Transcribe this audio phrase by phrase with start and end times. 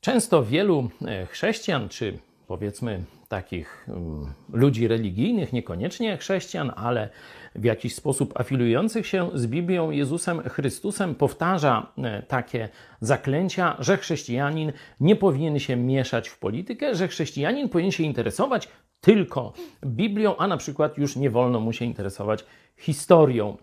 [0.00, 7.08] Często wielu e, chrześcijan, czy powiedzmy takich um, ludzi religijnych, niekoniecznie chrześcijan, ale
[7.54, 12.68] w jakiś sposób afilujących się z Biblią Jezusem Chrystusem, powtarza e, takie
[13.00, 18.68] zaklęcia, że chrześcijanin nie powinien się mieszać w politykę, że chrześcijanin powinien się interesować
[19.00, 19.52] tylko
[19.86, 22.44] Biblią, a na przykład już nie wolno mu się interesować
[22.76, 23.56] historią.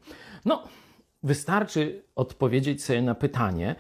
[0.45, 0.63] No,
[1.23, 3.75] wystarczy odpowiedzieć sobie na pytanie,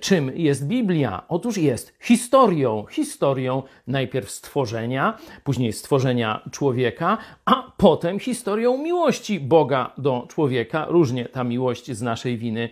[0.00, 1.22] czym jest Biblia?
[1.28, 2.84] Otóż jest historią.
[2.90, 10.86] Historią najpierw stworzenia, później stworzenia człowieka, a potem historią miłości Boga do człowieka.
[10.88, 12.68] Różnie ta miłość z naszej winy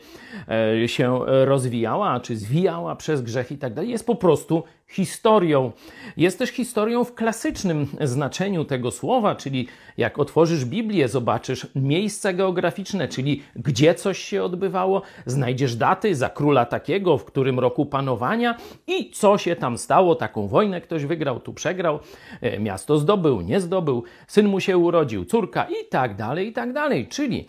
[0.83, 3.91] e, się rozwijała, czy zwijała przez grzech i tak dalej.
[3.91, 5.73] Jest po prostu historią.
[6.17, 13.09] Jest też historią w klasycznym znaczeniu tego słowa, czyli jak otworzysz Biblię, zobaczysz miejsca geograficzne,
[13.09, 19.11] czyli gdzie coś się odbywało, znajdziesz daty za króla takiego, w którym roku panowania i
[19.11, 20.15] co się tam stało.
[20.15, 21.99] Taką wojnę ktoś wygrał, tu przegrał,
[22.41, 24.94] e, miasto zdobył, nie zdobył, syn mu się urodził,
[25.27, 27.09] córka i tak dalej, i tak dalej.
[27.09, 27.47] Czyli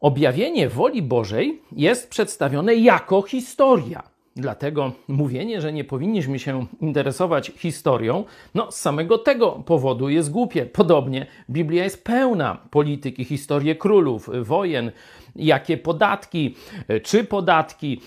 [0.00, 4.11] objawienie woli Bożej jest przedstawione jako historia.
[4.36, 10.66] Dlatego mówienie, że nie powinniśmy się interesować historią, no z samego tego powodu jest głupie.
[10.66, 14.92] Podobnie Biblia jest pełna polityki, historii królów, wojen,
[15.36, 16.54] jakie podatki,
[17.02, 18.00] czy podatki,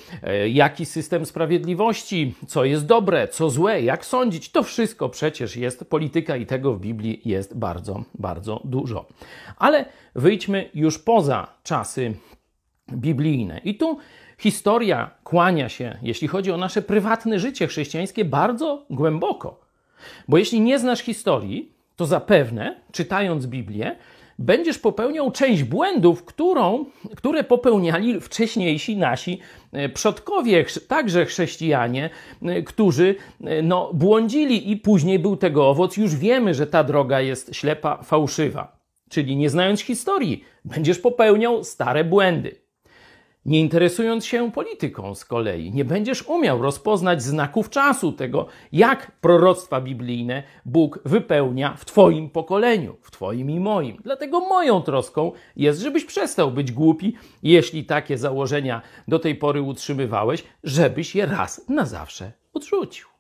[0.48, 4.52] jaki system sprawiedliwości, co jest dobre, co złe, jak sądzić.
[4.52, 9.06] To wszystko przecież jest polityka i tego w Biblii jest bardzo, bardzo dużo.
[9.58, 12.14] Ale wyjdźmy już poza czasy
[12.92, 13.62] biblijne.
[13.64, 13.98] I tu
[14.38, 19.60] Historia kłania się, jeśli chodzi o nasze prywatne życie chrześcijańskie, bardzo głęboko.
[20.28, 23.96] Bo jeśli nie znasz historii, to zapewne, czytając Biblię,
[24.40, 29.40] będziesz popełniał część błędów, którą, które popełniali wcześniejsi nasi
[29.72, 32.10] e, przodkowie, także chrześcijanie,
[32.42, 35.98] e, którzy e, no, błądzili i później był tego owoc.
[35.98, 38.80] Już wiemy, że ta droga jest ślepa, fałszywa.
[39.10, 42.65] Czyli nie znając historii, będziesz popełniał stare błędy.
[43.46, 49.82] Nie interesując się polityką z kolei, nie będziesz umiał rozpoznać znaków czasu tego, jak proroctwa
[49.82, 53.98] biblijne Bóg wypełnia w Twoim pokoleniu, w Twoim i moim.
[54.04, 60.44] Dlatego moją troską jest, żebyś przestał być głupi, jeśli takie założenia do tej pory utrzymywałeś,
[60.64, 63.15] żebyś je raz na zawsze odrzucił.